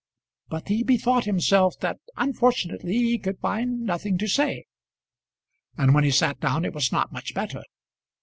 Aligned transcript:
But 0.49 0.69
he 0.69 0.81
bethought 0.83 1.25
himself 1.25 1.77
that 1.81 1.99
unfortunately 2.17 2.93
he 2.95 3.19
could 3.19 3.37
find 3.37 3.81
nothing 3.81 4.17
to 4.17 4.27
say. 4.27 4.65
And 5.77 5.93
when 5.93 6.03
he 6.03 6.09
sat 6.09 6.39
down 6.39 6.65
it 6.65 6.73
was 6.73 6.91
not 6.91 7.13
much 7.13 7.35
better. 7.35 7.61